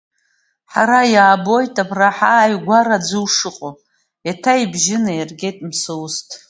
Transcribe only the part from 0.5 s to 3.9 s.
Ҳара иаабоит абра ҳааигәарааӡәы ушыҟоу,